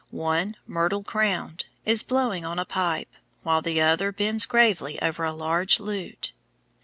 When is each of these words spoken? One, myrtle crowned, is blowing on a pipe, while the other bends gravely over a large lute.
One, 0.09 0.55
myrtle 0.65 1.03
crowned, 1.03 1.65
is 1.85 2.01
blowing 2.01 2.43
on 2.43 2.57
a 2.57 2.65
pipe, 2.65 3.11
while 3.43 3.61
the 3.61 3.81
other 3.81 4.11
bends 4.11 4.47
gravely 4.47 4.99
over 4.99 5.23
a 5.23 5.31
large 5.31 5.79
lute. 5.79 6.31